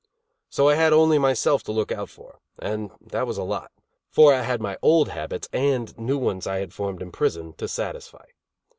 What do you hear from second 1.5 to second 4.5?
to look out for and that was a lot; for I